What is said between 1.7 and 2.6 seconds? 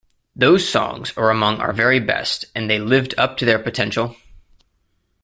very best